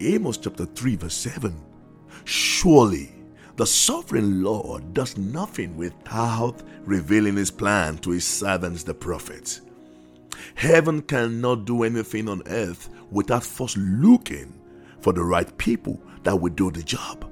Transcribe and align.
Amos 0.00 0.38
chapter 0.38 0.66
3, 0.66 0.96
verse 0.96 1.14
7. 1.14 1.54
Surely 2.24 3.12
the 3.56 3.66
sovereign 3.66 4.42
Lord 4.42 4.92
does 4.94 5.16
nothing 5.16 5.76
without 5.76 6.62
revealing 6.84 7.36
his 7.36 7.50
plan 7.50 7.98
to 7.98 8.10
his 8.10 8.24
servants, 8.24 8.82
the 8.82 8.94
prophets. 8.94 9.60
Heaven 10.56 11.02
cannot 11.02 11.64
do 11.64 11.84
anything 11.84 12.28
on 12.28 12.42
earth 12.46 12.88
without 13.10 13.44
first 13.44 13.76
looking 13.76 14.52
for 15.00 15.12
the 15.12 15.22
right 15.22 15.56
people 15.58 16.00
that 16.24 16.34
will 16.34 16.52
do 16.52 16.70
the 16.70 16.82
job. 16.82 17.30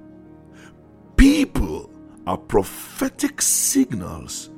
People 1.17 1.91
are 2.27 2.39
prophetic 2.39 3.43
signals. 3.43 4.51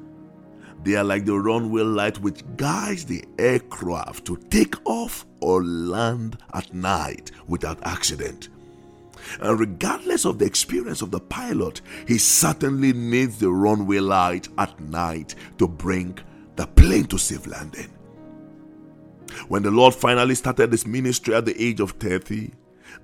They 0.85 0.97
are 0.97 1.05
like 1.05 1.25
the 1.25 1.39
runway 1.39 1.83
light 1.83 2.19
which 2.21 2.43
guides 2.57 3.07
the 3.07 3.25
aircraft 3.39 4.27
to 4.27 4.37
take 4.51 4.75
off 4.85 5.25
or 5.41 5.65
land 5.65 6.37
at 6.53 6.75
night 6.75 7.31
without 7.49 7.79
accident. 7.87 8.51
And 9.41 9.59
regardless 9.59 10.27
of 10.27 10.39
the 10.39 10.45
experience 10.45 11.01
of 11.01 11.11
the 11.11 11.21
pilot, 11.21 11.81
he 12.07 12.19
certainly 12.19 12.93
needs 12.93 13.39
the 13.39 13.51
runway 13.51 14.01
light 14.01 14.49
at 14.59 14.79
night 14.79 15.35
to 15.57 15.67
bring 15.67 16.19
the 16.57 16.67
plane 16.67 17.07
to 17.07 17.19
safe 17.19 17.47
landing. 17.47 17.91
When 19.49 19.63
the 19.63 19.71
Lord 19.71 19.95
finally 19.95 20.35
started 20.35 20.71
his 20.71 20.87
ministry 20.87 21.35
at 21.35 21.47
the 21.47 21.61
age 21.61 21.81
of 21.81 21.93
30, 21.93 22.51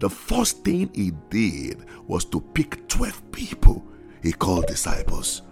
the 0.01 0.11
first 0.11 0.63
thing 0.65 0.91
he 0.95 1.13
did 1.31 1.85
was 2.07 2.27
to 2.27 2.41
pick 2.41 2.87
12 2.89 3.33
people 3.33 3.85
he 4.23 4.33
called 4.33 4.67
disciples. 4.67 5.43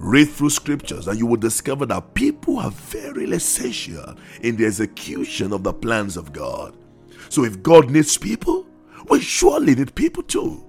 Read 0.00 0.30
through 0.30 0.48
scriptures 0.48 1.08
and 1.08 1.18
you 1.18 1.26
will 1.26 1.36
discover 1.36 1.84
that 1.84 2.14
people 2.14 2.58
are 2.58 2.70
very 2.70 3.30
essential 3.30 4.16
in 4.40 4.56
the 4.56 4.64
execution 4.64 5.52
of 5.52 5.62
the 5.62 5.74
plans 5.74 6.16
of 6.16 6.32
God. 6.32 6.74
So 7.28 7.44
if 7.44 7.62
God 7.62 7.90
needs 7.90 8.16
people, 8.16 8.66
we 9.10 9.20
surely 9.20 9.74
need 9.74 9.94
people 9.94 10.22
too. 10.22 10.64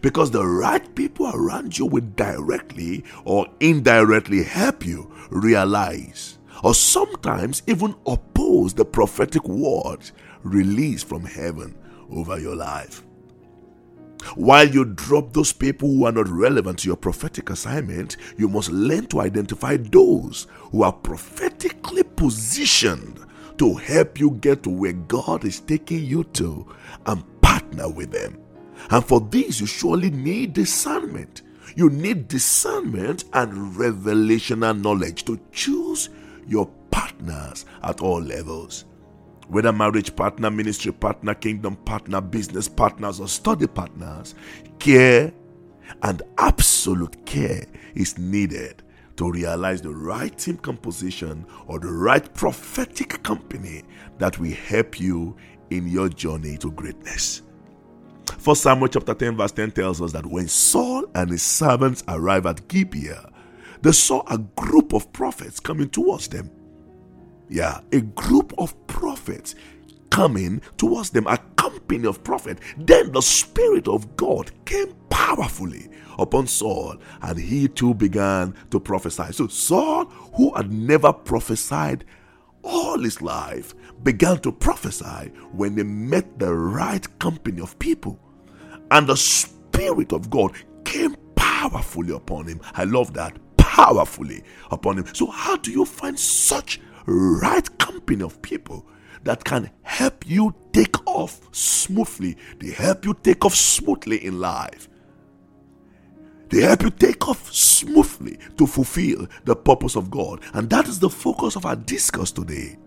Because 0.00 0.30
the 0.30 0.46
right 0.46 0.94
people 0.94 1.28
around 1.34 1.76
you 1.76 1.86
will 1.86 2.04
directly 2.14 3.04
or 3.24 3.48
indirectly 3.58 4.44
help 4.44 4.86
you 4.86 5.12
realize 5.30 6.38
or 6.62 6.72
sometimes 6.72 7.64
even 7.66 7.96
oppose 8.06 8.74
the 8.74 8.84
prophetic 8.84 9.42
word 9.48 10.08
released 10.44 11.08
from 11.08 11.24
heaven 11.24 11.76
over 12.10 12.38
your 12.38 12.54
life. 12.54 13.02
While 14.34 14.68
you 14.68 14.84
drop 14.84 15.32
those 15.32 15.52
people 15.52 15.88
who 15.88 16.04
are 16.04 16.12
not 16.12 16.28
relevant 16.28 16.80
to 16.80 16.88
your 16.88 16.96
prophetic 16.96 17.50
assignment, 17.50 18.16
you 18.36 18.48
must 18.48 18.70
learn 18.70 19.06
to 19.06 19.20
identify 19.20 19.76
those 19.76 20.46
who 20.70 20.82
are 20.82 20.92
prophetically 20.92 22.02
positioned 22.02 23.20
to 23.58 23.74
help 23.74 24.18
you 24.20 24.32
get 24.40 24.62
to 24.62 24.70
where 24.70 24.92
God 24.92 25.44
is 25.44 25.60
taking 25.60 26.04
you 26.04 26.24
to 26.24 26.66
and 27.06 27.24
partner 27.40 27.88
with 27.88 28.12
them. 28.12 28.38
And 28.90 29.04
for 29.04 29.20
this, 29.20 29.60
you 29.60 29.66
surely 29.66 30.10
need 30.10 30.52
discernment. 30.52 31.42
You 31.74 31.90
need 31.90 32.28
discernment 32.28 33.24
and 33.32 33.76
revelational 33.76 34.80
knowledge 34.80 35.24
to 35.24 35.38
choose 35.52 36.08
your 36.46 36.66
partners 36.90 37.66
at 37.82 38.00
all 38.00 38.20
levels. 38.20 38.84
Whether 39.48 39.72
marriage 39.72 40.14
partner, 40.14 40.50
ministry 40.50 40.92
partner, 40.92 41.34
kingdom 41.34 41.76
partner, 41.76 42.20
business 42.20 42.68
partners, 42.68 43.18
or 43.18 43.28
study 43.28 43.66
partners, 43.66 44.34
care 44.78 45.32
and 46.02 46.22
absolute 46.36 47.24
care 47.24 47.64
is 47.94 48.18
needed 48.18 48.82
to 49.16 49.30
realize 49.30 49.80
the 49.80 49.90
right 49.90 50.36
team 50.38 50.58
composition 50.58 51.46
or 51.66 51.78
the 51.80 51.90
right 51.90 52.32
prophetic 52.34 53.22
company 53.22 53.82
that 54.18 54.38
will 54.38 54.52
help 54.52 55.00
you 55.00 55.34
in 55.70 55.88
your 55.88 56.08
journey 56.08 56.56
to 56.58 56.70
greatness. 56.70 57.42
First 58.38 58.62
Samuel 58.62 58.88
chapter 58.88 59.14
10, 59.14 59.36
verse 59.36 59.52
10 59.52 59.72
tells 59.72 60.00
us 60.00 60.12
that 60.12 60.26
when 60.26 60.46
Saul 60.46 61.06
and 61.14 61.30
his 61.30 61.42
servants 61.42 62.04
arrived 62.06 62.46
at 62.46 62.68
Gibeah, 62.68 63.30
they 63.82 63.92
saw 63.92 64.22
a 64.28 64.38
group 64.38 64.92
of 64.92 65.12
prophets 65.12 65.58
coming 65.58 65.88
towards 65.88 66.28
them. 66.28 66.50
Yeah, 67.48 67.80
a 67.92 68.00
group 68.00 68.52
of 68.58 68.74
prophets 68.86 69.54
coming 70.10 70.60
towards 70.76 71.10
them, 71.10 71.26
a 71.26 71.38
company 71.56 72.06
of 72.06 72.24
prophets. 72.24 72.60
Then 72.76 73.12
the 73.12 73.22
Spirit 73.22 73.88
of 73.88 74.16
God 74.16 74.50
came 74.64 74.94
powerfully 75.10 75.88
upon 76.18 76.46
Saul, 76.46 76.96
and 77.22 77.38
he 77.38 77.68
too 77.68 77.94
began 77.94 78.54
to 78.70 78.80
prophesy. 78.80 79.32
So 79.32 79.46
Saul, 79.46 80.06
who 80.36 80.54
had 80.54 80.72
never 80.72 81.12
prophesied 81.12 82.04
all 82.62 82.98
his 82.98 83.22
life, 83.22 83.74
began 84.02 84.38
to 84.40 84.52
prophesy 84.52 85.30
when 85.52 85.74
they 85.74 85.82
met 85.84 86.38
the 86.38 86.54
right 86.54 87.06
company 87.18 87.60
of 87.60 87.78
people. 87.78 88.18
And 88.90 89.06
the 89.06 89.16
Spirit 89.16 90.12
of 90.12 90.30
God 90.30 90.52
came 90.84 91.14
powerfully 91.36 92.14
upon 92.14 92.46
him. 92.46 92.60
I 92.74 92.84
love 92.84 93.14
that. 93.14 93.36
Powerfully 93.56 94.42
upon 94.70 94.98
him. 94.98 95.06
So, 95.14 95.26
how 95.26 95.56
do 95.56 95.70
you 95.70 95.84
find 95.84 96.18
such 96.18 96.80
right 97.06 97.78
company 97.78 98.24
of 98.24 98.40
people 98.42 98.86
that 99.24 99.44
can 99.44 99.70
help 99.82 100.28
you 100.28 100.54
take 100.72 101.06
off 101.06 101.40
smoothly? 101.54 102.36
They 102.58 102.70
help 102.70 103.04
you 103.04 103.14
take 103.14 103.44
off 103.44 103.54
smoothly 103.54 104.24
in 104.24 104.40
life. 104.40 104.88
They 106.50 106.62
help 106.62 106.82
you 106.82 106.90
take 106.90 107.28
off 107.28 107.52
smoothly 107.52 108.38
to 108.56 108.66
fulfill 108.66 109.26
the 109.44 109.54
purpose 109.54 109.96
of 109.96 110.10
God. 110.10 110.40
And 110.54 110.70
that 110.70 110.88
is 110.88 110.98
the 110.98 111.10
focus 111.10 111.56
of 111.56 111.66
our 111.66 111.76
discourse 111.76 112.32
today. 112.32 112.78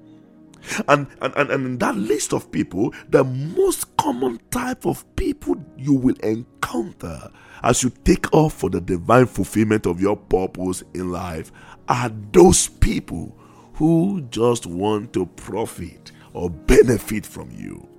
And, 0.87 1.07
and, 1.21 1.33
and, 1.35 1.49
and 1.49 1.65
in 1.65 1.77
that 1.79 1.95
list 1.95 2.33
of 2.33 2.51
people, 2.51 2.93
the 3.09 3.23
most 3.23 3.95
common 3.97 4.39
type 4.51 4.85
of 4.85 5.03
people 5.15 5.55
you 5.77 5.93
will 5.93 6.15
encounter 6.17 7.31
as 7.63 7.83
you 7.83 7.91
take 8.03 8.33
off 8.33 8.53
for 8.53 8.69
the 8.69 8.81
divine 8.81 9.25
fulfillment 9.25 9.85
of 9.85 10.01
your 10.01 10.17
purpose 10.17 10.83
in 10.93 11.11
life 11.11 11.51
are 11.87 12.11
those 12.31 12.67
people 12.67 13.37
who 13.81 14.21
just 14.29 14.67
want 14.67 15.11
to 15.11 15.25
profit 15.25 16.11
or 16.33 16.51
benefit 16.51 17.25
from 17.25 17.49
you. 17.49 17.89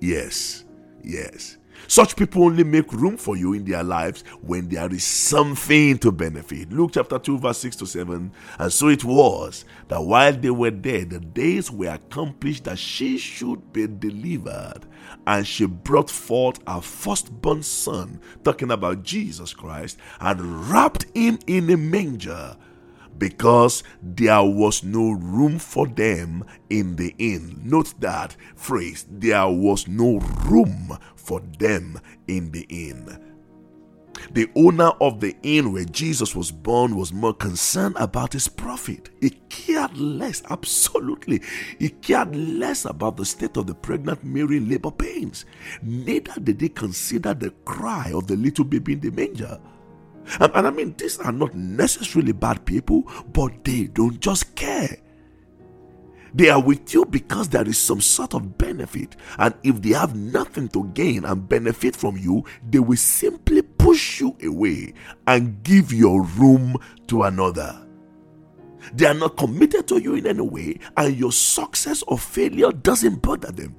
Yes, 0.00 0.66
yes. 1.02 1.56
Such 1.88 2.14
people 2.14 2.44
only 2.44 2.62
make 2.62 2.92
room 2.92 3.16
for 3.16 3.36
you 3.36 3.54
in 3.54 3.64
their 3.64 3.82
lives 3.82 4.22
when 4.40 4.68
there 4.68 4.88
is 4.94 5.02
something 5.02 5.98
to 5.98 6.12
benefit. 6.12 6.72
Luke 6.72 6.92
chapter 6.94 7.18
2, 7.18 7.38
verse 7.38 7.58
6 7.58 7.74
to 7.74 7.86
7. 7.86 8.30
And 8.60 8.72
so 8.72 8.86
it 8.86 9.02
was 9.02 9.64
that 9.88 10.00
while 10.00 10.32
they 10.32 10.50
were 10.50 10.70
there, 10.70 11.04
the 11.04 11.18
days 11.18 11.72
were 11.72 11.94
accomplished 11.94 12.62
that 12.64 12.78
she 12.78 13.18
should 13.18 13.72
be 13.72 13.88
delivered. 13.88 14.82
And 15.26 15.44
she 15.44 15.66
brought 15.66 16.08
forth 16.08 16.60
her 16.68 16.80
firstborn 16.80 17.64
son, 17.64 18.20
talking 18.44 18.70
about 18.70 19.02
Jesus 19.02 19.52
Christ, 19.52 19.98
and 20.20 20.70
wrapped 20.70 21.06
him 21.16 21.40
in 21.48 21.68
a 21.68 21.76
manger 21.76 22.56
because 23.18 23.82
there 24.02 24.42
was 24.42 24.84
no 24.84 25.10
room 25.10 25.58
for 25.58 25.86
them 25.86 26.44
in 26.70 26.96
the 26.96 27.14
inn. 27.18 27.60
Note 27.64 27.94
that 28.00 28.36
phrase 28.54 29.06
there 29.10 29.48
was 29.48 29.88
no 29.88 30.18
room 30.46 30.96
for 31.16 31.40
them 31.58 32.00
in 32.26 32.50
the 32.52 32.66
inn. 32.68 33.24
The 34.32 34.48
owner 34.56 34.90
of 35.00 35.20
the 35.20 35.36
inn 35.42 35.72
where 35.72 35.84
Jesus 35.84 36.34
was 36.34 36.50
born 36.50 36.96
was 36.96 37.12
more 37.12 37.34
concerned 37.34 37.96
about 37.98 38.32
his 38.32 38.48
profit. 38.48 39.10
He 39.20 39.30
cared 39.48 39.96
less, 39.96 40.42
absolutely. 40.50 41.42
He 41.78 41.90
cared 41.90 42.34
less 42.34 42.84
about 42.84 43.16
the 43.16 43.24
state 43.24 43.56
of 43.56 43.66
the 43.66 43.74
pregnant 43.74 44.24
Mary 44.24 44.60
labor 44.60 44.90
pains. 44.90 45.44
Neither 45.82 46.40
did 46.40 46.60
he 46.60 46.68
consider 46.68 47.34
the 47.34 47.50
cry 47.64 48.12
of 48.12 48.26
the 48.26 48.36
little 48.36 48.64
baby 48.64 48.94
in 48.94 49.00
the 49.00 49.10
manger. 49.10 49.58
And, 50.40 50.52
and 50.54 50.66
I 50.66 50.70
mean, 50.70 50.94
these 50.96 51.18
are 51.18 51.32
not 51.32 51.54
necessarily 51.54 52.32
bad 52.32 52.64
people, 52.64 53.02
but 53.32 53.64
they 53.64 53.84
don't 53.86 54.20
just 54.20 54.54
care. 54.54 54.96
They 56.34 56.50
are 56.50 56.60
with 56.60 56.92
you 56.92 57.04
because 57.06 57.48
there 57.48 57.66
is 57.66 57.78
some 57.78 58.00
sort 58.00 58.34
of 58.34 58.58
benefit. 58.58 59.16
And 59.38 59.54
if 59.62 59.80
they 59.80 59.90
have 59.90 60.14
nothing 60.14 60.68
to 60.68 60.84
gain 60.94 61.24
and 61.24 61.48
benefit 61.48 61.96
from 61.96 62.16
you, 62.16 62.44
they 62.68 62.78
will 62.78 62.98
simply 62.98 63.62
push 63.62 64.20
you 64.20 64.36
away 64.44 64.92
and 65.26 65.62
give 65.62 65.92
your 65.92 66.22
room 66.22 66.76
to 67.08 67.22
another. 67.22 67.84
They 68.94 69.06
are 69.06 69.14
not 69.14 69.36
committed 69.36 69.88
to 69.88 70.00
you 70.00 70.14
in 70.14 70.26
any 70.26 70.42
way, 70.42 70.78
and 70.96 71.16
your 71.16 71.32
success 71.32 72.02
or 72.06 72.18
failure 72.18 72.72
doesn't 72.72 73.22
bother 73.22 73.50
them. 73.50 73.76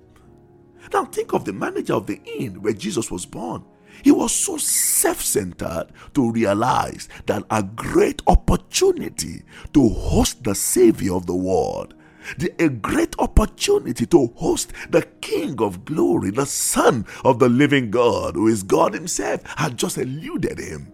Now, 0.91 1.05
think 1.05 1.33
of 1.33 1.45
the 1.45 1.53
manager 1.53 1.93
of 1.93 2.07
the 2.07 2.19
inn 2.25 2.61
where 2.61 2.73
Jesus 2.73 3.11
was 3.11 3.25
born. 3.25 3.63
He 4.03 4.11
was 4.11 4.33
so 4.33 4.57
self 4.57 5.21
centered 5.21 5.87
to 6.13 6.31
realize 6.31 7.09
that 7.25 7.43
a 7.49 7.63
great 7.63 8.21
opportunity 8.27 9.43
to 9.73 9.89
host 9.89 10.43
the 10.43 10.55
Savior 10.55 11.13
of 11.15 11.25
the 11.25 11.35
world, 11.35 11.93
the, 12.37 12.53
a 12.63 12.69
great 12.69 13.15
opportunity 13.19 14.05
to 14.07 14.27
host 14.35 14.73
the 14.89 15.03
King 15.21 15.61
of 15.61 15.85
glory, 15.85 16.31
the 16.31 16.45
Son 16.45 17.05
of 17.23 17.39
the 17.39 17.49
living 17.49 17.91
God, 17.91 18.35
who 18.35 18.47
is 18.47 18.63
God 18.63 18.93
Himself, 18.93 19.41
had 19.57 19.77
just 19.77 19.97
eluded 19.97 20.59
him. 20.59 20.91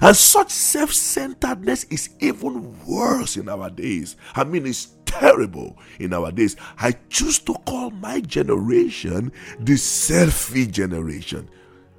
And 0.00 0.16
such 0.16 0.50
self 0.50 0.92
centeredness 0.92 1.84
is 1.84 2.10
even 2.20 2.78
worse 2.86 3.36
in 3.36 3.48
our 3.48 3.68
days. 3.68 4.16
I 4.34 4.44
mean, 4.44 4.66
it's 4.66 4.86
terrible 5.12 5.76
in 6.00 6.14
our 6.14 6.32
days. 6.32 6.56
I 6.78 6.92
choose 7.10 7.38
to 7.40 7.54
call 7.66 7.90
my 7.90 8.20
generation 8.20 9.30
the 9.58 9.74
selfie 9.74 10.70
generation. 10.70 11.48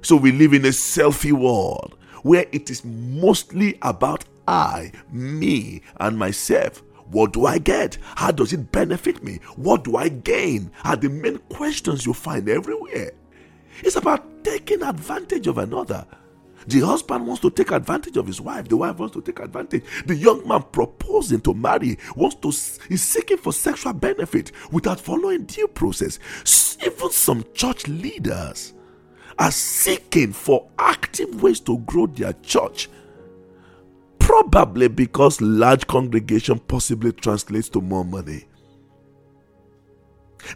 So 0.02 0.16
we 0.16 0.32
live 0.32 0.52
in 0.52 0.64
a 0.64 0.68
selfie 0.68 1.32
world 1.32 1.96
where 2.22 2.46
it 2.52 2.70
is 2.70 2.84
mostly 2.84 3.78
about 3.82 4.24
I, 4.48 4.92
me, 5.10 5.82
and 6.00 6.18
myself. 6.18 6.82
What 7.10 7.32
do 7.32 7.46
I 7.46 7.58
get? 7.58 7.98
How 8.16 8.30
does 8.30 8.52
it 8.52 8.72
benefit 8.72 9.22
me? 9.22 9.38
What 9.56 9.84
do 9.84 9.96
I 9.96 10.08
gain? 10.08 10.70
Are 10.84 10.96
the 10.96 11.08
main 11.08 11.38
questions 11.50 12.04
you 12.04 12.12
find 12.12 12.48
everywhere. 12.48 13.12
It's 13.82 13.96
about 13.96 14.44
taking 14.44 14.82
advantage 14.82 15.46
of 15.46 15.58
another. 15.58 16.06
The 16.66 16.80
husband 16.80 17.26
wants 17.26 17.42
to 17.42 17.50
take 17.50 17.70
advantage 17.70 18.16
of 18.16 18.26
his 18.26 18.40
wife. 18.40 18.68
The 18.68 18.76
wife 18.76 18.98
wants 18.98 19.14
to 19.14 19.22
take 19.22 19.40
advantage. 19.40 19.84
The 20.06 20.14
young 20.14 20.46
man 20.46 20.64
proposing 20.72 21.40
to 21.42 21.54
marry 21.54 21.98
wants 22.16 22.36
to 22.36 22.48
is 22.92 23.02
seeking 23.02 23.38
for 23.38 23.52
sexual 23.52 23.92
benefit 23.92 24.52
without 24.70 25.00
following 25.00 25.44
due 25.44 25.68
process. 25.68 26.18
Even 26.84 27.10
some 27.10 27.44
church 27.54 27.86
leaders 27.88 28.74
are 29.38 29.50
seeking 29.50 30.32
for 30.32 30.68
active 30.78 31.42
ways 31.42 31.60
to 31.60 31.78
grow 31.78 32.06
their 32.06 32.32
church. 32.34 32.88
Probably 34.18 34.88
because 34.88 35.40
large 35.40 35.86
congregation 35.86 36.58
possibly 36.58 37.12
translates 37.12 37.68
to 37.70 37.80
more 37.80 38.04
money. 38.04 38.46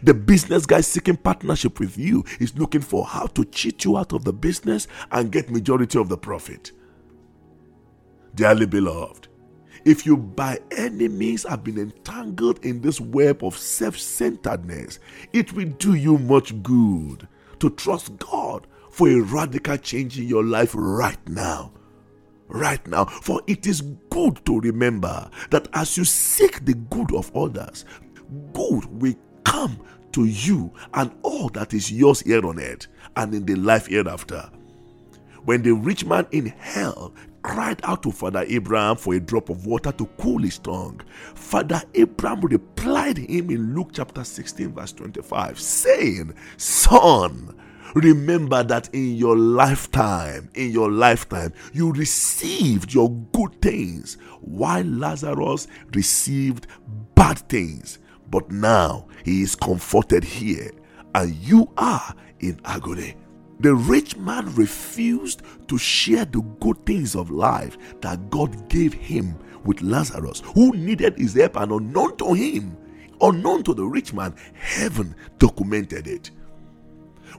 The 0.03 0.13
business 0.13 0.65
guy 0.65 0.81
seeking 0.81 1.17
partnership 1.17 1.79
with 1.79 1.97
you 1.97 2.23
is 2.39 2.57
looking 2.57 2.81
for 2.81 3.05
how 3.05 3.27
to 3.27 3.45
cheat 3.45 3.85
you 3.85 3.97
out 3.97 4.13
of 4.13 4.23
the 4.23 4.33
business 4.33 4.87
and 5.11 5.31
get 5.31 5.49
majority 5.49 5.97
of 5.99 6.09
the 6.09 6.17
profit. 6.17 6.71
Dearly 8.35 8.65
beloved, 8.65 9.27
if 9.85 10.05
you 10.05 10.17
by 10.17 10.59
any 10.71 11.07
means 11.07 11.43
have 11.43 11.63
been 11.63 11.77
entangled 11.79 12.63
in 12.65 12.81
this 12.81 12.99
web 12.99 13.43
of 13.43 13.57
self 13.57 13.97
centeredness, 13.97 14.99
it 15.33 15.53
will 15.53 15.69
do 15.79 15.95
you 15.95 16.17
much 16.17 16.61
good 16.61 17.27
to 17.59 17.69
trust 17.71 18.17
God 18.19 18.67
for 18.89 19.09
a 19.09 19.19
radical 19.21 19.77
change 19.77 20.19
in 20.19 20.27
your 20.27 20.43
life 20.43 20.71
right 20.73 21.27
now. 21.27 21.71
Right 22.47 22.85
now, 22.87 23.05
for 23.05 23.41
it 23.45 23.67
is 23.67 23.81
good 24.09 24.43
to 24.45 24.59
remember 24.59 25.29
that 25.51 25.67
as 25.73 25.97
you 25.97 26.03
seek 26.03 26.65
the 26.65 26.73
good 26.73 27.13
of 27.13 27.35
others, 27.35 27.85
good 28.53 28.85
will 28.85 29.13
come 29.43 29.79
to 30.11 30.25
you 30.25 30.71
and 30.93 31.11
all 31.21 31.49
that 31.49 31.73
is 31.73 31.91
yours 31.91 32.21
here 32.21 32.45
on 32.45 32.59
earth 32.59 32.87
and 33.15 33.33
in 33.33 33.45
the 33.45 33.55
life 33.55 33.87
hereafter. 33.87 34.49
When 35.45 35.61
the 35.61 35.71
rich 35.71 36.05
man 36.05 36.27
in 36.31 36.47
hell 36.47 37.13
cried 37.41 37.79
out 37.83 38.03
to 38.03 38.11
Father 38.11 38.45
Abraham 38.47 38.97
for 38.97 39.13
a 39.13 39.19
drop 39.19 39.49
of 39.49 39.65
water 39.65 39.91
to 39.93 40.05
cool 40.17 40.39
his 40.39 40.57
tongue, 40.59 41.01
Father 41.35 41.81
Abraham 41.93 42.41
replied 42.41 43.17
him 43.17 43.49
in 43.49 43.73
Luke 43.75 43.91
chapter 43.93 44.23
16, 44.23 44.73
verse 44.73 44.91
25, 44.91 45.59
saying, 45.59 46.33
Son, 46.57 47.55
remember 47.95 48.63
that 48.63 48.89
in 48.93 49.15
your 49.15 49.37
lifetime, 49.37 50.49
in 50.55 50.71
your 50.71 50.91
lifetime, 50.91 51.53
you 51.73 51.91
received 51.93 52.93
your 52.93 53.09
good 53.31 53.61
things, 53.61 54.17
while 54.41 54.83
Lazarus 54.83 55.67
received 55.93 56.67
bad 57.15 57.39
things. 57.49 57.99
But 58.29 58.51
now 58.51 59.07
he 59.23 59.41
is 59.41 59.55
comforted 59.55 60.23
here, 60.23 60.71
and 61.15 61.33
you 61.35 61.69
are 61.77 62.13
in 62.39 62.59
agony. 62.65 63.15
The 63.59 63.75
rich 63.75 64.15
man 64.15 64.53
refused 64.55 65.41
to 65.67 65.77
share 65.77 66.25
the 66.25 66.41
good 66.59 66.85
things 66.85 67.15
of 67.15 67.29
life 67.29 67.77
that 68.01 68.29
God 68.29 68.69
gave 68.69 68.93
him 68.93 69.35
with 69.65 69.81
Lazarus, 69.81 70.41
who 70.53 70.71
needed 70.71 71.17
his 71.17 71.33
help, 71.33 71.57
and 71.57 71.71
unknown 71.71 72.15
to 72.17 72.33
him, 72.33 72.77
unknown 73.21 73.63
to 73.63 73.73
the 73.73 73.85
rich 73.85 74.13
man, 74.13 74.33
heaven 74.53 75.13
documented 75.39 76.07
it 76.07 76.31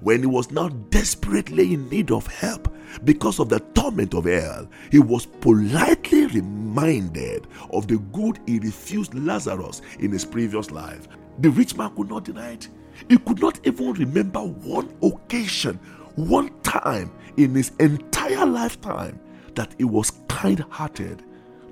when 0.01 0.21
he 0.21 0.27
was 0.27 0.51
now 0.51 0.69
desperately 0.69 1.75
in 1.75 1.89
need 1.89 2.11
of 2.11 2.27
help 2.27 2.75
because 3.05 3.39
of 3.39 3.49
the 3.49 3.61
torment 3.75 4.15
of 4.15 4.25
hell, 4.25 4.69
he 4.91 4.99
was 4.99 5.27
politely 5.27 6.20
reminded 6.33 7.47
of 7.73 7.89
the 7.89 7.99
good 8.13 8.39
he 8.47 8.59
refused 8.59 9.15
Lazarus 9.15 9.83
in 9.99 10.11
his 10.13 10.25
previous 10.25 10.71
life. 10.71 11.09
The 11.39 11.51
rich 11.51 11.77
man 11.77 11.95
could 11.97 12.09
not 12.09 12.25
deny 12.25 12.53
it. 12.53 12.69
He 13.09 13.17
could 13.19 13.41
not 13.41 13.61
even 13.65 13.93
remember 13.95 14.41
one 14.41 14.95
occasion, 15.03 15.77
one 16.17 16.51
time 16.63 17.13
in 17.37 17.55
his 17.55 17.73
entire 17.79 18.47
lifetime 18.47 19.19
that 19.55 19.75
he 19.79 19.85
was 19.85 20.13
kind 20.29 20.61
hearted 20.69 21.23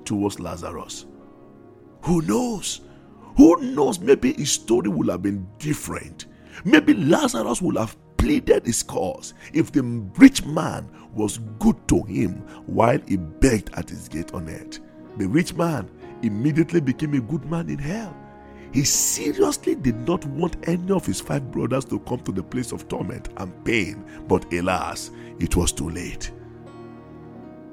towards 0.05 0.39
Lazarus. 0.39 1.05
Who 2.01 2.21
knows? 2.23 2.81
Who 3.37 3.61
knows? 3.61 3.99
Maybe 3.99 4.33
his 4.33 4.51
story 4.51 4.89
would 4.89 5.09
have 5.09 5.21
been 5.21 5.47
different. 5.59 6.25
Maybe 6.65 6.93
Lazarus 6.93 7.61
would 7.61 7.77
have 7.77 7.95
pleaded 8.19 8.65
his 8.65 8.83
cause 8.83 9.33
if 9.53 9.71
the 9.71 9.81
rich 10.17 10.45
man 10.45 10.87
was 11.13 11.39
good 11.57 11.75
to 11.87 12.03
him 12.03 12.33
while 12.67 12.99
he 13.07 13.17
begged 13.17 13.71
at 13.73 13.89
his 13.89 14.07
gate 14.07 14.33
on 14.33 14.49
earth. 14.49 14.79
The 15.17 15.27
rich 15.27 15.55
man 15.55 15.89
immediately 16.21 16.81
became 16.81 17.13
a 17.13 17.21
good 17.21 17.45
man 17.45 17.69
in 17.69 17.79
hell. 17.79 18.15
He 18.73 18.83
seriously 18.83 19.75
did 19.75 20.07
not 20.07 20.23
want 20.25 20.57
any 20.67 20.91
of 20.91 21.05
his 21.05 21.19
five 21.19 21.49
brothers 21.49 21.85
to 21.85 21.99
come 22.01 22.19
to 22.19 22.31
the 22.31 22.43
place 22.43 22.71
of 22.71 22.87
torment 22.87 23.29
and 23.37 23.65
pain, 23.65 24.05
but 24.27 24.51
alas, 24.53 25.11
it 25.39 25.55
was 25.55 25.71
too 25.71 25.89
late. 25.89 26.31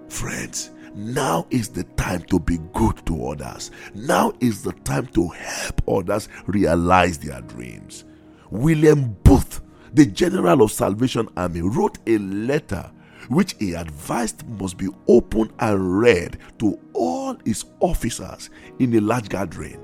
Friends, 0.08 0.70
now 0.94 1.46
is 1.50 1.68
the 1.68 1.84
time 1.98 2.22
to 2.22 2.38
be 2.38 2.58
good 2.72 3.04
to 3.06 3.28
others. 3.28 3.70
Now 3.94 4.32
is 4.40 4.62
the 4.62 4.72
time 4.72 5.08
to 5.08 5.28
help 5.28 5.82
others 5.86 6.28
realize 6.46 7.18
their 7.18 7.42
dreams. 7.42 8.04
William 8.50 9.14
Booth 9.24 9.60
the 9.92 10.06
general 10.06 10.62
of 10.62 10.72
Salvation 10.72 11.28
Army 11.36 11.62
wrote 11.62 11.98
a 12.06 12.18
letter 12.18 12.90
which 13.28 13.54
he 13.58 13.74
advised 13.74 14.46
must 14.60 14.76
be 14.76 14.88
opened 15.08 15.52
and 15.58 15.98
read 15.98 16.38
to 16.58 16.78
all 16.92 17.36
his 17.44 17.64
officers 17.80 18.50
in 18.78 18.94
a 18.94 19.00
large 19.00 19.28
gathering. 19.28 19.80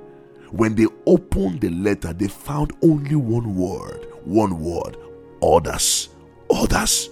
When 0.51 0.75
they 0.75 0.87
opened 1.07 1.61
the 1.61 1.71
letter, 1.71 2.13
they 2.13 2.29
found 2.29 2.73
only 2.83 3.17
one 3.17 3.57
word 3.57 4.07
one 4.25 4.61
word 4.61 4.97
orders. 5.41 6.11
Orders. 6.49 7.11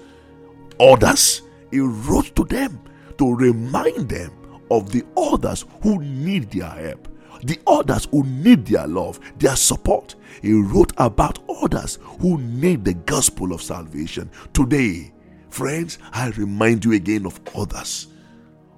Orders. 0.78 1.42
He 1.70 1.80
wrote 1.80 2.34
to 2.36 2.44
them 2.44 2.80
to 3.18 3.34
remind 3.34 4.08
them 4.08 4.32
of 4.70 4.92
the 4.92 5.04
others 5.16 5.64
who 5.82 6.00
need 6.02 6.50
their 6.50 6.68
help 6.68 7.08
the 7.42 7.58
others 7.66 8.06
who 8.10 8.24
need 8.24 8.66
their 8.66 8.86
love, 8.86 9.20
their 9.38 9.56
support. 9.56 10.14
He 10.42 10.52
wrote 10.52 10.92
about 10.98 11.38
others 11.62 11.98
who 12.20 12.38
need 12.38 12.84
the 12.84 12.94
gospel 12.94 13.52
of 13.52 13.62
salvation. 13.62 14.30
Today, 14.52 15.12
friends, 15.48 15.98
I 16.12 16.28
remind 16.30 16.84
you 16.84 16.92
again 16.92 17.26
of 17.26 17.40
others. 17.54 18.08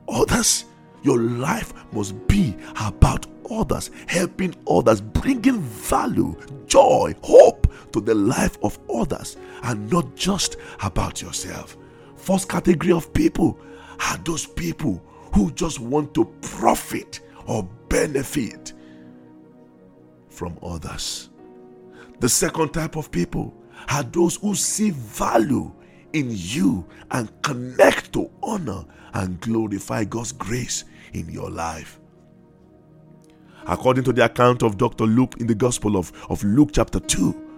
Others, 0.08 0.64
your 1.02 1.18
life 1.18 1.72
must 1.92 2.26
be 2.28 2.56
about 2.80 3.26
others, 3.50 3.90
helping 4.06 4.54
others, 4.68 5.00
bringing 5.00 5.60
value, 5.60 6.36
joy, 6.66 7.14
hope 7.22 7.72
to 7.92 8.00
the 8.00 8.14
life 8.14 8.56
of 8.62 8.78
others, 8.92 9.36
and 9.64 9.90
not 9.90 10.14
just 10.16 10.56
about 10.82 11.20
yourself. 11.20 11.76
First 12.16 12.48
category 12.48 12.92
of 12.92 13.12
people 13.12 13.58
are 14.08 14.16
those 14.18 14.46
people 14.46 15.02
who 15.34 15.50
just 15.52 15.80
want 15.80 16.14
to 16.14 16.24
profit 16.40 17.20
or 17.46 17.68
benefit 17.88 18.72
from 20.28 20.58
others. 20.62 21.30
The 22.20 22.28
second 22.28 22.72
type 22.72 22.96
of 22.96 23.10
people 23.10 23.54
are 23.88 24.02
those 24.02 24.36
who 24.36 24.54
see 24.54 24.90
value 24.90 25.72
in 26.12 26.28
you 26.30 26.86
and 27.10 27.30
connect 27.42 28.12
to 28.12 28.30
honor 28.42 28.84
and 29.14 29.40
glorify 29.40 30.04
God's 30.04 30.32
grace 30.32 30.84
in 31.12 31.28
your 31.28 31.50
life. 31.50 32.00
According 33.66 34.04
to 34.04 34.12
the 34.12 34.24
account 34.24 34.62
of 34.62 34.78
Dr. 34.78 35.04
Luke 35.04 35.36
in 35.38 35.46
the 35.46 35.54
Gospel 35.54 35.96
of, 35.96 36.12
of 36.28 36.42
Luke, 36.42 36.70
chapter 36.72 36.98
2, 36.98 37.50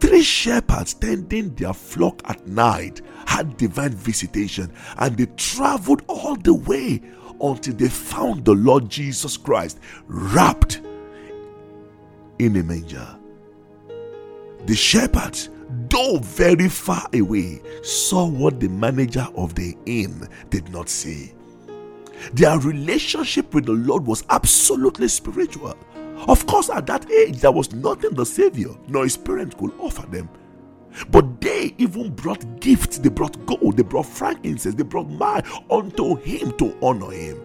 three 0.00 0.22
shepherds 0.22 0.94
tending 0.94 1.54
their 1.54 1.72
flock 1.72 2.22
at 2.26 2.46
night 2.46 3.00
had 3.26 3.56
divine 3.56 3.92
visitation 3.92 4.72
and 4.98 5.16
they 5.16 5.26
traveled 5.36 6.02
all 6.08 6.36
the 6.36 6.54
way 6.54 7.02
until 7.40 7.74
they 7.74 7.88
found 7.88 8.44
the 8.44 8.54
Lord 8.54 8.88
Jesus 8.88 9.36
Christ 9.36 9.78
wrapped 10.06 10.80
in 12.38 12.56
a 12.56 12.62
manger. 12.62 13.16
The 14.66 14.74
shepherds, 14.74 15.50
though 15.88 16.18
very 16.18 16.68
far 16.68 17.06
away, 17.12 17.60
saw 17.82 18.26
what 18.26 18.60
the 18.60 18.68
manager 18.68 19.26
of 19.36 19.54
the 19.54 19.76
inn 19.86 20.28
did 20.50 20.70
not 20.70 20.88
see. 20.88 21.32
Their 22.32 22.58
relationship 22.58 23.52
with 23.54 23.66
the 23.66 23.72
Lord 23.72 24.06
was 24.06 24.24
absolutely 24.30 25.08
spiritual. 25.08 25.76
Of 26.28 26.46
course, 26.46 26.70
at 26.70 26.86
that 26.86 27.10
age, 27.10 27.40
there 27.40 27.52
was 27.52 27.72
nothing 27.74 28.14
the 28.14 28.24
Savior 28.24 28.70
nor 28.88 29.04
his 29.04 29.16
parents 29.16 29.56
could 29.58 29.72
offer 29.78 30.06
them 30.06 30.28
but 31.10 31.40
they 31.40 31.74
even 31.78 32.14
brought 32.14 32.60
gifts. 32.60 32.98
They 32.98 33.08
brought 33.08 33.44
gold. 33.46 33.76
They 33.76 33.82
brought 33.82 34.06
frankincense. 34.06 34.74
They 34.74 34.84
brought 34.84 35.08
myrrh 35.08 35.42
unto 35.70 36.16
him 36.16 36.56
to 36.58 36.76
honor 36.82 37.10
him. 37.10 37.40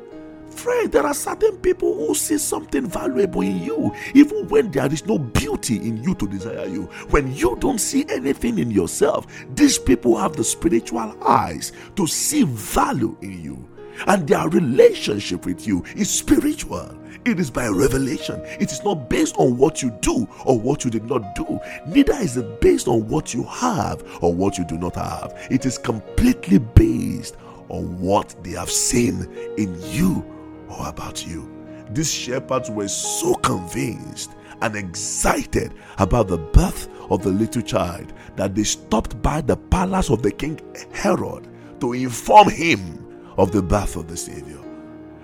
Friend, 0.50 0.92
there 0.92 1.06
are 1.06 1.14
certain 1.14 1.58
people 1.58 1.94
who 1.96 2.14
see 2.16 2.38
something 2.38 2.86
valuable 2.86 3.42
in 3.42 3.64
you, 3.64 3.94
even 4.14 4.48
when 4.50 4.72
there 4.72 4.92
is 4.92 5.06
no 5.06 5.18
beauty 5.18 5.78
in 5.78 6.04
you 6.04 6.16
to 6.16 6.28
desire 6.28 6.68
you. 6.68 6.84
When 7.12 7.34
you 7.34 7.56
don't 7.60 7.80
see 7.80 8.06
anything 8.10 8.60
in 8.60 8.70
yourself, 8.70 9.26
these 9.56 9.78
people 9.78 10.18
have 10.18 10.36
the 10.36 10.44
spiritual 10.44 11.16
eyes 11.24 11.72
to 11.96 12.08
see 12.08 12.44
value 12.44 13.16
in 13.22 13.42
you. 13.42 13.70
And 14.08 14.28
their 14.28 14.50
relationship 14.50 15.46
with 15.46 15.66
you 15.68 15.84
is 15.96 16.10
spiritual. 16.10 16.98
It 17.26 17.40
is 17.40 17.52
by 17.52 17.68
revelation. 17.68 18.42
It 18.60 18.72
is 18.72 18.84
not 18.84 19.10
based 19.10 19.36
on 19.38 19.58
what 19.58 19.82
you 19.82 19.92
do 20.02 20.28
or 20.46 20.58
what 20.58 20.86
you 20.86 20.90
did 20.90 21.06
not 21.06 21.36
do. 21.36 21.60
Neither 21.86 22.14
is 22.14 22.38
it 22.38 22.62
based 22.62 22.88
on 22.88 23.08
what 23.08 23.34
you 23.34 23.44
have 23.44 24.04
or 24.22 24.34
what 24.34 24.58
you 24.58 24.66
do 24.66 24.78
not 24.78 24.96
have. 24.96 25.38
It 25.52 25.66
is 25.66 25.78
completely 25.78 26.60
based 26.60 27.36
on 27.68 28.00
what 28.00 28.36
they 28.44 28.52
have 28.52 28.72
seen 28.72 29.28
in 29.58 29.80
you 29.92 30.26
or 30.70 30.88
about 30.88 31.28
you. 31.28 31.52
These 31.92 32.14
shepherds 32.14 32.70
were 32.70 32.88
so 32.88 33.36
convinced 33.36 34.32
and 34.62 34.76
excited 34.76 35.74
about 35.98 36.28
the 36.28 36.38
birth 36.38 36.88
of 37.10 37.24
the 37.24 37.30
little 37.30 37.62
child 37.62 38.14
that 38.36 38.56
they 38.56 38.64
stopped 38.64 39.22
by 39.22 39.42
the 39.42 39.58
palace 39.58 40.10
of 40.10 40.22
the 40.22 40.32
king 40.32 40.60
Herod 40.94 41.48
to 41.82 41.94
inform 41.94 42.50
him 42.50 43.34
of 43.38 43.52
the 43.52 43.62
birth 43.62 43.96
of 43.96 44.08
the 44.08 44.18
Savior. 44.18 44.60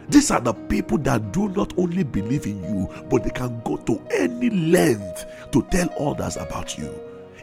These 0.09 0.31
are 0.31 0.41
the 0.41 0.53
people 0.53 0.97
that 1.00 1.31
do 1.31 1.50
not 1.50 1.74
only 1.77 2.03
believe 2.03 2.45
in 2.45 2.63
you, 2.63 2.89
but 3.09 3.24
they 3.24 3.29
can 3.29 3.62
go 3.63 3.77
to 3.77 4.01
any 4.12 4.50
length 4.50 5.25
to 5.51 5.62
tell 5.71 5.89
others 6.00 6.38
about 6.38 6.77
you. 6.77 6.93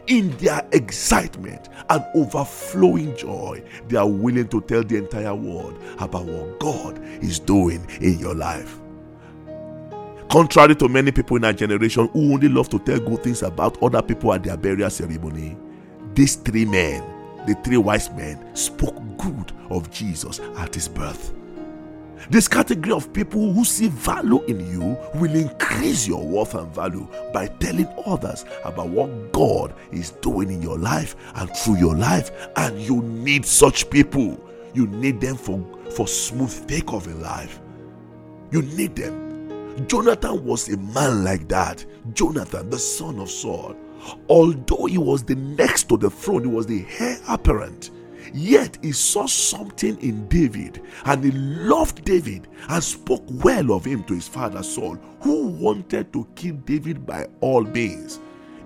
In 0.07 0.35
their 0.37 0.65
excitement 0.73 1.69
and 1.89 2.03
overflowing 2.13 3.15
joy, 3.15 3.63
they 3.87 3.97
are 3.97 4.09
willing 4.09 4.47
to 4.49 4.61
tell 4.61 4.83
the 4.83 4.97
entire 4.97 5.33
world 5.33 5.77
about 5.99 6.25
what 6.25 6.59
God 6.59 6.99
is 7.23 7.39
doing 7.39 7.85
in 8.01 8.19
your 8.19 8.35
life. 8.35 8.79
Contrary 10.29 10.75
to 10.75 10.89
many 10.89 11.11
people 11.11 11.37
in 11.37 11.45
our 11.45 11.53
generation 11.53 12.07
who 12.09 12.33
only 12.33 12.49
love 12.49 12.67
to 12.69 12.79
tell 12.79 12.99
good 12.99 13.23
things 13.23 13.43
about 13.43 13.81
other 13.83 14.01
people 14.01 14.33
at 14.33 14.43
their 14.43 14.57
burial 14.57 14.89
ceremony, 14.89 15.55
these 16.15 16.35
three 16.35 16.65
men, 16.65 17.03
the 17.45 17.55
three 17.63 17.77
wise 17.77 18.09
men, 18.11 18.55
spoke 18.55 18.95
good 19.17 19.51
of 19.69 19.89
Jesus 19.91 20.39
at 20.57 20.73
his 20.73 20.87
birth. 20.87 21.33
This 22.29 22.47
category 22.47 22.93
of 22.93 23.11
people 23.13 23.53
who 23.53 23.65
see 23.65 23.87
value 23.89 24.43
in 24.45 24.59
you 24.71 24.97
will 25.15 25.35
increase 25.35 26.07
your 26.07 26.25
worth 26.25 26.55
and 26.55 26.73
value 26.73 27.07
by 27.33 27.47
telling 27.47 27.87
others 28.05 28.45
about 28.63 28.89
what 28.89 29.31
God 29.31 29.73
is 29.91 30.11
doing 30.11 30.51
in 30.51 30.61
your 30.61 30.77
life 30.77 31.15
and 31.35 31.49
through 31.55 31.77
your 31.77 31.95
life. 31.95 32.31
And 32.55 32.79
you 32.79 33.01
need 33.01 33.45
such 33.45 33.89
people. 33.89 34.39
You 34.73 34.87
need 34.87 35.21
them 35.21 35.35
for, 35.35 35.65
for 35.91 36.07
smooth 36.07 36.67
takeoff 36.67 37.07
in 37.07 37.21
life. 37.21 37.59
You 38.51 38.61
need 38.61 38.95
them. 38.95 39.87
Jonathan 39.87 40.45
was 40.45 40.69
a 40.69 40.77
man 40.77 41.23
like 41.23 41.47
that. 41.49 41.85
Jonathan, 42.13 42.69
the 42.69 42.79
son 42.79 43.19
of 43.19 43.29
Saul. 43.29 43.75
Although 44.29 44.85
he 44.85 44.97
was 44.97 45.23
the 45.23 45.35
next 45.35 45.89
to 45.89 45.97
the 45.97 46.09
throne, 46.09 46.43
he 46.43 46.49
was 46.49 46.65
the 46.65 46.85
heir 46.99 47.17
apparent 47.27 47.91
Yet 48.33 48.77
he 48.81 48.91
saw 48.91 49.25
something 49.25 49.99
in 50.01 50.27
David 50.27 50.81
and 51.05 51.23
he 51.23 51.31
loved 51.31 52.05
David 52.05 52.47
and 52.69 52.83
spoke 52.83 53.23
well 53.43 53.71
of 53.71 53.85
him 53.85 54.03
to 54.05 54.13
his 54.13 54.27
father 54.27 54.63
Saul, 54.63 54.95
who 55.21 55.47
wanted 55.47 56.13
to 56.13 56.27
kill 56.35 56.55
David 56.55 57.05
by 57.05 57.27
all 57.41 57.63
means. 57.63 58.19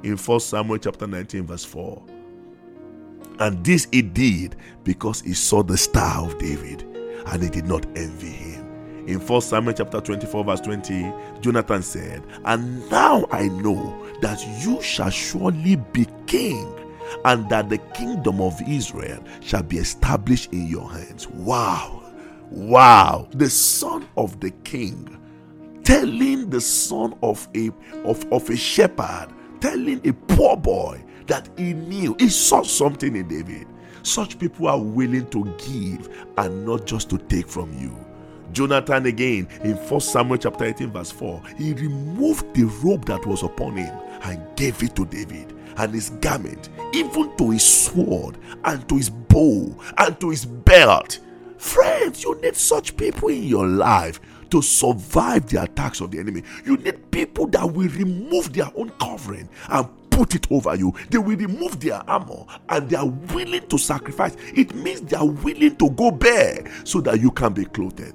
In 0.03 0.17
1 0.17 0.39
Samuel 0.39 0.77
chapter 0.77 1.07
19, 1.07 1.47
verse 1.47 1.65
4. 1.65 2.03
And 3.39 3.63
this 3.63 3.87
he 3.91 4.01
did 4.01 4.55
because 4.83 5.21
he 5.21 5.33
saw 5.33 5.63
the 5.63 5.77
star 5.77 6.25
of 6.25 6.37
David 6.37 6.83
and 7.27 7.43
he 7.43 7.49
did 7.49 7.65
not 7.65 7.85
envy 7.97 8.29
him. 8.29 8.65
In 9.07 9.19
1 9.25 9.41
Samuel 9.41 9.73
chapter 9.73 10.01
24, 10.01 10.43
verse 10.43 10.59
20, 10.61 11.13
Jonathan 11.39 11.81
said, 11.81 12.23
And 12.43 12.89
now 12.89 13.25
I 13.31 13.47
know 13.47 14.05
that 14.21 14.45
you 14.61 14.81
shall 14.81 15.09
surely 15.09 15.77
be 15.77 16.05
king 16.25 16.73
and 17.25 17.49
that 17.49 17.69
the 17.69 17.77
kingdom 17.77 18.41
of 18.41 18.59
Israel 18.67 19.23
shall 19.41 19.63
be 19.63 19.77
established 19.77 20.51
in 20.53 20.67
your 20.67 20.91
hands. 20.91 21.27
Wow. 21.27 22.03
Wow. 22.49 23.27
The 23.33 23.49
son 23.49 24.07
of 24.15 24.39
the 24.39 24.51
king 24.51 25.17
telling 25.87 26.49
the 26.49 26.59
son 26.59 27.17
of 27.23 27.47
a 27.55 27.71
of, 28.03 28.29
of 28.33 28.49
a 28.49 28.57
shepherd, 28.57 29.29
telling 29.61 30.05
a 30.05 30.11
poor 30.11 30.57
boy 30.57 31.01
that 31.27 31.49
he 31.57 31.71
knew 31.71 32.13
he 32.19 32.27
saw 32.27 32.61
something 32.61 33.15
in 33.15 33.25
David. 33.29 33.65
Such 34.03 34.37
people 34.37 34.67
are 34.67 34.79
willing 34.81 35.29
to 35.29 35.45
give 35.57 36.09
and 36.37 36.65
not 36.65 36.85
just 36.85 37.09
to 37.11 37.17
take 37.17 37.47
from 37.47 37.71
you. 37.79 37.97
Jonathan 38.51 39.05
again 39.05 39.47
in 39.63 39.75
1 39.75 40.01
Samuel 40.01 40.37
chapter 40.37 40.65
18, 40.65 40.91
verse 40.91 41.11
4, 41.11 41.41
he 41.57 41.73
removed 41.73 42.53
the 42.53 42.63
robe 42.83 43.05
that 43.05 43.25
was 43.25 43.43
upon 43.43 43.77
him 43.77 43.97
and 44.23 44.55
gave 44.57 44.81
it 44.83 44.93
to 44.95 45.05
David 45.05 45.56
and 45.77 45.93
his 45.93 46.09
garment, 46.21 46.69
even 46.93 47.35
to 47.37 47.51
his 47.51 47.63
sword 47.63 48.37
and 48.63 48.87
to 48.89 48.97
his 48.97 49.09
bow 49.09 49.75
and 49.97 50.19
to 50.19 50.29
his 50.29 50.45
belt. 50.45 51.19
Friends, 51.57 52.23
you 52.23 52.39
need 52.41 52.55
such 52.55 52.97
people 52.97 53.29
in 53.29 53.43
your 53.43 53.67
life 53.67 54.19
to 54.49 54.61
survive 54.61 55.47
the 55.47 55.61
attacks 55.63 56.01
of 56.01 56.11
the 56.11 56.19
enemy. 56.19 56.43
You 56.65 56.77
need 56.77 57.11
people 57.11 57.47
that 57.47 57.65
will 57.65 57.89
remove 57.89 58.53
their 58.53 58.69
own 58.75 58.89
covering 58.99 59.49
and 59.69 59.87
put 60.09 60.35
it 60.35 60.51
over 60.51 60.75
you. 60.75 60.93
They 61.09 61.17
will 61.17 61.37
remove 61.37 61.79
their 61.79 62.01
armor 62.09 62.45
and 62.69 62.89
they 62.89 62.95
are 62.95 63.07
willing 63.07 63.67
to 63.67 63.77
sacrifice. 63.77 64.35
It 64.55 64.73
means 64.73 65.01
they 65.01 65.17
are 65.17 65.27
willing 65.27 65.75
to 65.75 65.89
go 65.91 66.11
bare 66.11 66.71
so 66.83 67.01
that 67.01 67.19
you 67.21 67.31
can 67.31 67.53
be 67.53 67.65
clothed. 67.65 68.13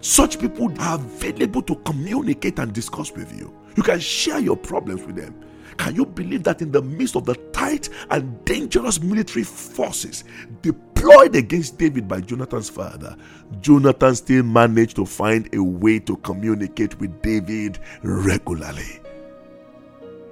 Such 0.00 0.40
people 0.40 0.72
are 0.80 0.96
available 0.96 1.62
to 1.62 1.76
communicate 1.76 2.58
and 2.58 2.72
discuss 2.72 3.12
with 3.12 3.36
you. 3.38 3.54
You 3.76 3.82
can 3.82 4.00
share 4.00 4.40
your 4.40 4.56
problems 4.56 5.04
with 5.04 5.16
them. 5.16 5.34
Can 5.76 5.94
you 5.94 6.06
believe 6.06 6.42
that 6.44 6.62
in 6.62 6.70
the 6.70 6.82
midst 6.82 7.16
of 7.16 7.24
the 7.24 7.34
tight 7.52 7.88
and 8.10 8.44
dangerous 8.44 9.00
military 9.00 9.44
forces 9.44 10.24
deployed 10.60 11.34
against 11.34 11.78
David 11.78 12.06
by 12.06 12.20
Jonathan's 12.20 12.70
father, 12.70 13.16
Jonathan 13.60 14.14
still 14.14 14.42
managed 14.42 14.96
to 14.96 15.06
find 15.06 15.52
a 15.54 15.62
way 15.62 15.98
to 16.00 16.16
communicate 16.18 16.98
with 17.00 17.20
David 17.22 17.78
regularly? 18.02 19.00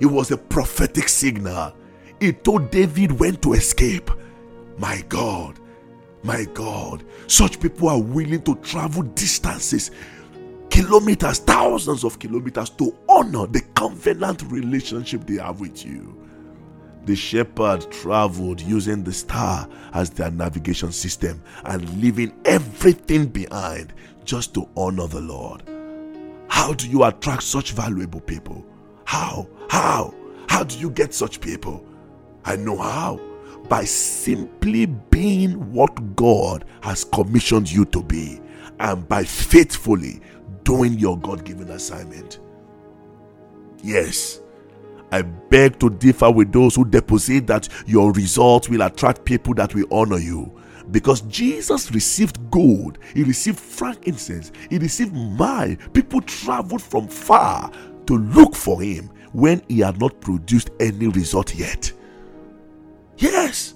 It 0.00 0.06
was 0.06 0.30
a 0.30 0.36
prophetic 0.36 1.08
signal. 1.08 1.74
It 2.20 2.44
told 2.44 2.70
David 2.70 3.12
when 3.12 3.36
to 3.36 3.54
escape. 3.54 4.10
My 4.78 5.02
God, 5.08 5.58
my 6.22 6.44
God, 6.54 7.04
such 7.26 7.60
people 7.60 7.88
are 7.88 8.00
willing 8.00 8.42
to 8.42 8.54
travel 8.56 9.02
distances 9.02 9.90
kilometers, 10.70 11.38
thousands 11.40 12.04
of 12.04 12.18
kilometers 12.18 12.70
to 12.70 12.96
honor 13.08 13.46
the 13.46 13.60
covenant 13.74 14.42
relationship 14.50 15.26
they 15.26 15.42
have 15.42 15.60
with 15.60 15.84
you. 15.84 16.16
The 17.04 17.16
shepherd 17.16 17.90
traveled 17.90 18.60
using 18.60 19.02
the 19.02 19.12
star 19.12 19.68
as 19.94 20.10
their 20.10 20.30
navigation 20.30 20.92
system 20.92 21.42
and 21.64 21.88
leaving 22.00 22.32
everything 22.44 23.26
behind 23.26 23.92
just 24.24 24.54
to 24.54 24.68
honor 24.76 25.06
the 25.06 25.20
Lord. 25.20 25.62
How 26.48 26.74
do 26.74 26.88
you 26.88 27.04
attract 27.04 27.42
such 27.42 27.72
valuable 27.72 28.20
people? 28.20 28.66
How? 29.04 29.48
How? 29.68 30.14
How 30.48 30.62
do 30.64 30.78
you 30.78 30.90
get 30.90 31.14
such 31.14 31.40
people? 31.40 31.84
I 32.44 32.56
know 32.56 32.76
how. 32.76 33.20
By 33.68 33.84
simply 33.84 34.86
being 34.86 35.72
what 35.72 36.16
God 36.16 36.64
has 36.82 37.04
commissioned 37.04 37.70
you 37.70 37.84
to 37.86 38.02
be 38.02 38.40
and 38.78 39.06
by 39.08 39.24
faithfully 39.24 40.20
doing 40.64 40.98
your 40.98 41.18
God 41.18 41.44
given 41.44 41.70
assignment. 41.70 42.40
Yes, 43.82 44.40
I 45.12 45.22
beg 45.22 45.78
to 45.80 45.90
differ 45.90 46.30
with 46.30 46.52
those 46.52 46.74
who 46.76 46.84
deposit 46.84 47.46
that 47.48 47.68
your 47.86 48.12
results 48.12 48.68
will 48.68 48.82
attract 48.82 49.24
people 49.24 49.54
that 49.54 49.74
will 49.74 49.86
honor 49.90 50.18
you. 50.18 50.56
Because 50.90 51.22
Jesus 51.22 51.90
received 51.92 52.50
gold, 52.50 52.98
he 53.14 53.22
received 53.22 53.58
frankincense, 53.58 54.52
he 54.68 54.78
received 54.78 55.14
myrrh. 55.14 55.76
People 55.92 56.20
traveled 56.22 56.82
from 56.82 57.08
far 57.08 57.70
to 58.06 58.18
look 58.18 58.54
for 58.54 58.80
him 58.80 59.10
when 59.32 59.62
he 59.68 59.80
had 59.80 60.00
not 60.00 60.20
produced 60.20 60.70
any 60.80 61.08
result 61.08 61.54
yet. 61.54 61.92
Yes, 63.18 63.74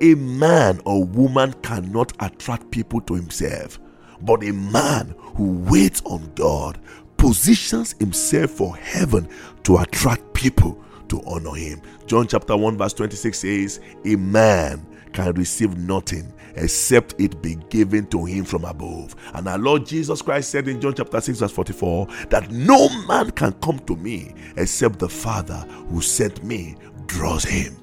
a 0.00 0.14
man 0.14 0.80
or 0.84 1.04
woman 1.04 1.52
cannot 1.62 2.12
attract 2.20 2.70
people 2.70 3.00
to 3.02 3.14
himself 3.14 3.78
but 4.24 4.42
a 4.44 4.52
man 4.52 5.14
who 5.36 5.58
waits 5.70 6.02
on 6.04 6.30
God 6.34 6.78
positions 7.16 7.94
himself 7.98 8.50
for 8.50 8.76
heaven 8.76 9.28
to 9.64 9.78
attract 9.78 10.34
people 10.34 10.82
to 11.08 11.22
honor 11.26 11.54
him. 11.54 11.80
John 12.06 12.26
chapter 12.26 12.56
1, 12.56 12.76
verse 12.76 12.92
26 12.92 13.38
says, 13.38 13.80
A 14.04 14.16
man 14.16 14.86
can 15.12 15.32
receive 15.34 15.76
nothing 15.78 16.32
except 16.56 17.14
it 17.18 17.40
be 17.42 17.56
given 17.68 18.06
to 18.06 18.24
him 18.24 18.44
from 18.44 18.64
above. 18.64 19.14
And 19.34 19.48
our 19.48 19.58
Lord 19.58 19.86
Jesus 19.86 20.22
Christ 20.22 20.50
said 20.50 20.68
in 20.68 20.80
John 20.80 20.94
chapter 20.94 21.20
6, 21.20 21.38
verse 21.38 21.52
44, 21.52 22.06
that 22.30 22.50
no 22.50 22.88
man 23.06 23.30
can 23.32 23.52
come 23.54 23.78
to 23.80 23.96
me 23.96 24.34
except 24.56 24.98
the 24.98 25.08
Father 25.08 25.66
who 25.88 26.00
sent 26.00 26.44
me 26.44 26.76
draws 27.06 27.44
him. 27.44 27.76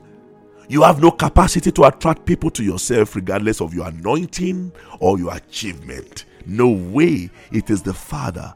You 0.70 0.84
have 0.84 1.02
no 1.02 1.12
capacity 1.12 1.72
to 1.74 1.84
attract 1.84 2.26
people 2.26 2.50
to 2.52 2.64
yourself, 2.64 3.16
regardless 3.16 3.60
of 3.60 3.74
your 3.74 3.90
anointing 3.90 4.72
or 5.00 5.18
your 5.20 5.36
achievement. 5.36 6.26
No 6.46 6.70
way. 6.70 7.30
It 7.52 7.70
is 7.70 7.82
the 7.82 7.94
Father, 7.94 8.54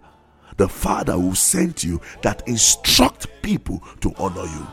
the 0.58 0.68
Father 0.68 1.14
who 1.14 1.36
sent 1.36 1.84
you 1.84 2.02
that 2.22 2.48
instruct 2.48 3.28
people 3.42 3.84
to 4.02 4.14
honor 4.18 4.46
you. 4.46 4.68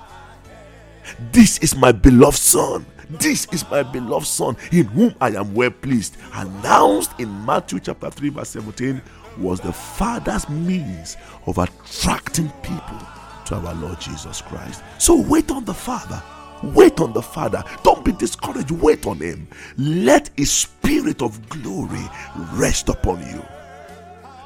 This 1.33 1.59
is 1.59 1.77
my 1.77 1.93
beloved 1.93 2.39
Son. 2.39 2.87
This 3.11 3.47
is 3.53 3.69
my 3.71 3.83
beloved 3.83 4.27
Son, 4.27 4.57
in 4.71 4.87
whom 4.87 5.15
I 5.21 5.31
am 5.31 5.55
well 5.55 5.71
pleased. 5.71 6.17
Announced 6.33 7.13
in 7.19 7.45
Matthew 7.45 7.81
chapter 7.81 8.11
3, 8.11 8.31
verse 8.31 8.51
17, 8.51 9.03
was 9.39 9.61
the 9.61 9.73
Father's 9.73 10.49
means 10.49 11.17
of 11.47 11.59
attracting 11.59 12.51
people 12.63 12.99
to 13.47 13.57
our 13.57 13.75
Lord 13.75 14.01
Jesus 14.01 14.41
Christ. 14.43 14.83
So 14.99 15.21
wait 15.21 15.51
on 15.51 15.65
the 15.65 15.75
Father. 15.75 16.23
Wait 16.63 17.01
on 17.01 17.13
the 17.13 17.23
Father. 17.23 17.65
Don't 17.83 18.05
be 18.05 18.13
discouraged. 18.13 18.71
Wait 18.71 19.07
on 19.07 19.19
Him. 19.19 19.49
Let 19.77 20.31
His 20.37 20.51
Spirit 20.51 21.23
of 21.23 21.49
glory 21.49 22.05
rest 22.53 22.89
upon 22.89 23.21
you. 23.29 23.45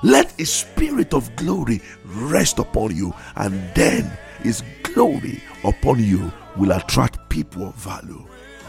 Let 0.02 0.32
His 0.32 0.52
Spirit 0.52 1.14
of 1.14 1.34
glory 1.36 1.82
rest 2.04 2.58
upon 2.58 2.94
you, 2.96 3.14
and 3.36 3.62
then 3.74 4.10
His 4.42 4.62
glory 4.82 5.42
upon 5.64 6.02
you 6.02 6.32
will 6.56 6.72
attract 6.72 7.28
people 7.28 7.68
of 7.68 7.74
value 7.74 8.24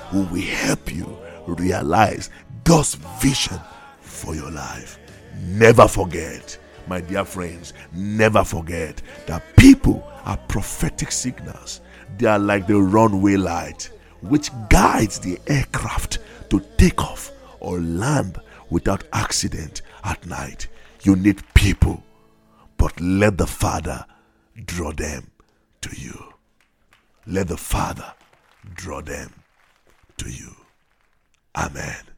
who 0.09 0.23
will 0.23 0.41
help 0.41 0.93
you 0.93 1.17
realize 1.45 2.29
God's 2.63 2.95
vision 3.21 3.59
for 4.01 4.35
your 4.35 4.51
life. 4.51 4.99
Never 5.41 5.87
forget, 5.87 6.57
my 6.87 7.01
dear 7.01 7.23
friends, 7.23 7.73
never 7.93 8.43
forget 8.43 9.01
that 9.27 9.43
people 9.55 10.03
are 10.25 10.37
prophetic 10.47 11.11
signals. 11.11 11.81
They 12.17 12.27
are 12.27 12.39
like 12.39 12.67
the 12.67 12.81
runway 12.81 13.35
light 13.35 13.89
which 14.21 14.49
guides 14.69 15.19
the 15.19 15.39
aircraft 15.47 16.19
to 16.49 16.61
take 16.77 17.03
off 17.03 17.31
or 17.59 17.79
land 17.79 18.39
without 18.69 19.03
accident 19.13 19.81
at 20.03 20.25
night. 20.25 20.67
You 21.03 21.15
need 21.15 21.41
people, 21.53 22.03
but 22.77 22.99
let 22.99 23.37
the 23.37 23.47
Father 23.47 24.05
draw 24.65 24.91
them 24.91 25.31
to 25.81 25.95
you. 25.95 26.33
Let 27.25 27.47
the 27.49 27.57
Father 27.57 28.13
draw 28.73 29.01
them 29.01 29.33
to 30.17 30.29
you. 30.29 30.55
Amen. 31.55 32.16